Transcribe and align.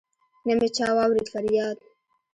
نه 0.47 0.53
مي 0.59 0.67
چا 0.75 0.87
واوريد 0.95 1.27
فرياد 1.33 1.77